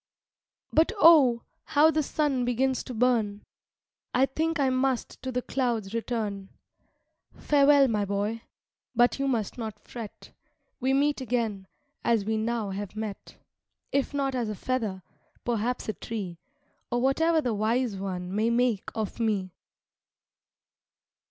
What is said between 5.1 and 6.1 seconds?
to the clouds